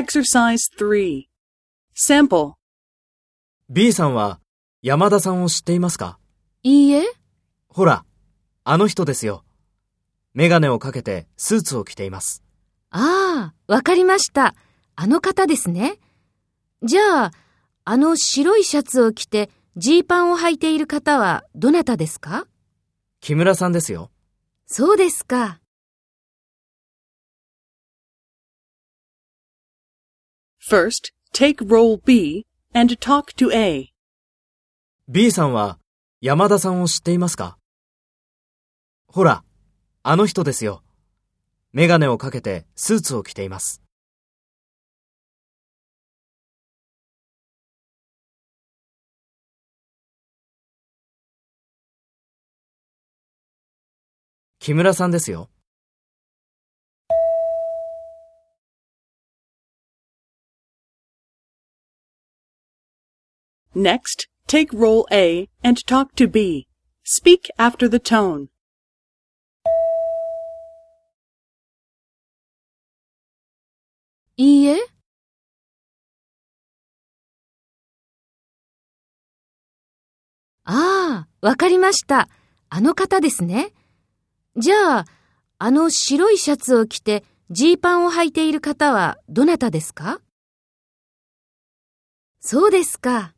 [0.00, 1.24] Exercise 3.
[1.94, 2.54] Sample.
[3.68, 4.40] B さんは
[4.80, 6.18] 山田さんを知っていますか？
[6.62, 7.04] いいえ、
[7.68, 8.06] ほら、
[8.64, 9.44] あの人ですよ。
[10.32, 12.42] メガネをかけてスーツを着ています。
[12.88, 14.54] ああ、わかりました。
[14.96, 15.98] あの方ですね。
[16.82, 17.32] じゃあ、
[17.84, 22.46] あの白いシャツを着てジーパンを履いている方はどなたですか？
[23.20, 24.10] 木村さんですよ。
[24.64, 25.59] そうですか。
[30.62, 33.88] First, take role B and talk to A.
[35.08, 35.78] B さんは
[36.20, 37.56] 山田さんを知っていますか？
[39.06, 39.42] ほら、
[40.02, 40.82] あの人ですよ。
[41.72, 43.82] メガネをかけてスーツを着ています。
[54.58, 55.48] 木村さんですよ。
[63.74, 66.66] Next, take role A and talk to B.
[67.04, 68.48] Speak after the tone.
[74.36, 74.78] いいえ、
[80.64, 82.28] ああ、わかりました。
[82.68, 83.72] あの方ですね。
[84.56, 85.04] じゃあ、
[85.58, 90.20] あの白いシャツを着てジーパンを履いている方はどなたですか
[92.40, 93.34] そうですか。